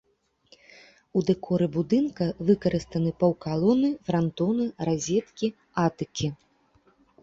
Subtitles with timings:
[1.21, 5.55] У дэкоры будынка выкарыстаны паўкалоны, франтоны, разеткі,
[5.89, 6.37] атыкі.